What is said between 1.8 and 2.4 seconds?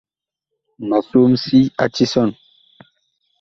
a tisɔn.